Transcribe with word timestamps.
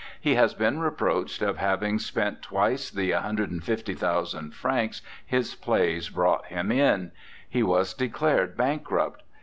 He 0.19 0.33
has 0.33 0.55
been 0.55 0.79
reproached 0.79 1.43
of 1.43 1.57
having 1.59 1.99
spent 1.99 2.41
twice 2.41 2.89
the 2.89 3.11
1 3.11 3.59
50,000 3.59 4.51
francs 4.51 5.03
his 5.23 5.53
plays 5.53 6.09
brought 6.09 6.47
him 6.47 6.71
in; 6.71 7.11
he 7.47 7.61
was 7.61 7.93
declared 7.93 8.57
bankrupt. 8.57 9.21